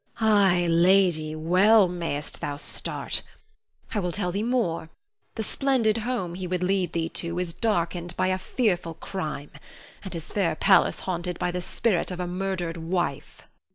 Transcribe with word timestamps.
Ay, 0.19 0.65
lady, 0.67 1.35
well 1.35 1.87
mayst 1.87 2.41
thou 2.41 2.57
start. 2.57 3.21
I 3.93 3.99
will 3.99 4.11
tell 4.11 4.31
thee 4.31 4.41
more. 4.41 4.89
The 5.35 5.43
splendid 5.43 5.99
home 5.99 6.33
he 6.33 6.47
would 6.47 6.63
lead 6.63 6.93
thee 6.93 7.07
to 7.09 7.37
is 7.37 7.53
darkened 7.53 8.17
by 8.17 8.29
a 8.29 8.39
fearful 8.39 8.95
crime, 8.95 9.51
and 10.03 10.11
his 10.15 10.31
fair 10.31 10.55
palace 10.55 11.01
haunted 11.01 11.37
by 11.37 11.51
the 11.51 11.61
spirit 11.61 12.09
of 12.09 12.19
a 12.19 12.25
murdered 12.25 12.77
wife. 12.77 13.43